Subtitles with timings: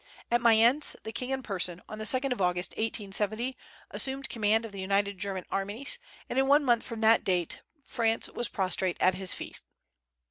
[0.31, 3.55] At Mayence, the king in person, on the 2d of August, 1870,
[3.91, 8.27] assumed command of the united German armies; and in one month from that date Prance
[8.27, 9.61] was prostrate at his feet.